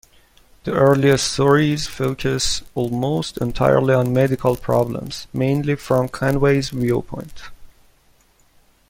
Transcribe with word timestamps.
The 0.63 0.73
early 0.73 1.15
stories 1.19 1.85
focus 1.85 2.63
almost 2.73 3.37
entirely 3.37 3.93
on 3.93 4.11
medical 4.13 4.55
problems, 4.55 5.27
mainly 5.31 5.75
from 5.75 6.09
Conway's 6.09 6.69
viewpoint. 6.71 7.43